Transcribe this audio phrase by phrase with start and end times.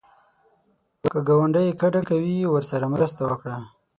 [1.13, 3.55] که ګاونډی کډه کوي، ورسره مرسته وکړه